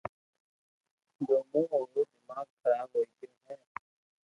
جو 1.27 1.37
مون 1.49 1.65
او 1.75 1.83
رو 1.93 2.01
دماغ 2.11 2.47
خراب 2.61 2.89
ھوئي 2.93 3.07
گيو 3.17 3.31
ھي 3.47 3.57